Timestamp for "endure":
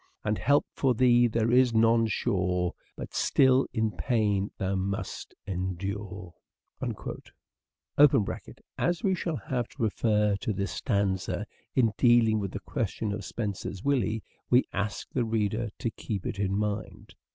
5.45-6.33